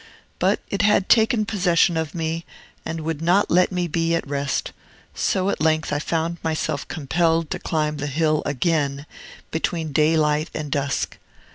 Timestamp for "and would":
2.83-3.21